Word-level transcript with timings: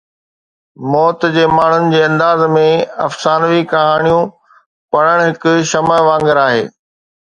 موت 0.93 1.25
جي 1.35 1.43
ماڻهن 1.57 1.85
جي 1.97 1.99
انداز 2.07 2.43
۾، 2.55 2.65
افسانوي 3.09 3.63
ڪهاڻيون 3.75 4.35
پڙهڻ 4.93 5.27
هڪ 5.31 5.57
شمع 5.75 6.05
وانگر 6.13 6.47
آهي 6.51 6.71